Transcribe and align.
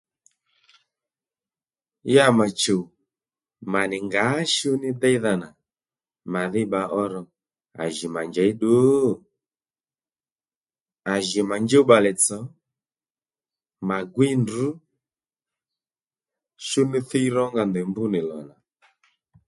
Ya 2.13 2.25
mà 2.37 2.45
chùw 2.61 2.81
mà 3.71 3.81
nì 3.91 3.97
ngǎ 4.07 4.23
shú 4.55 4.69
ní 4.81 4.89
déydha 5.01 5.33
nà 5.41 5.49
màdhí 6.31 6.61
bba 6.67 6.81
ó 7.01 7.03
ro 7.13 7.21
à 7.83 7.85
jì 7.95 8.05
mà 8.15 8.21
njěy 8.29 8.51
ddu? 8.55 8.73
à 11.13 11.15
jì 11.27 11.41
mà 11.49 11.55
njúw 11.65 11.83
bbalè 11.85 12.11
tsò 12.25 12.37
mà 13.87 13.97
gwíy 14.13 14.33
ndrǔ 14.41 14.65
shú 16.67 16.81
ní 16.91 16.99
thíy 17.09 17.27
rónga 17.35 17.63
ndèy 17.67 17.85
mbr 17.89 18.05
nì 18.13 18.19
lò 18.29 18.39
nà 18.49 18.55